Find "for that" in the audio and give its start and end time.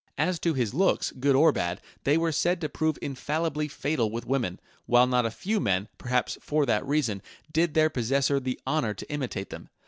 6.41-6.83